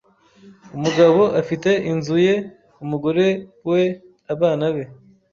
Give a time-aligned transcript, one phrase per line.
[0.75, 2.35] umugabo afite inzu ye
[2.83, 3.25] umugore
[3.69, 3.81] we
[4.33, 4.83] abana be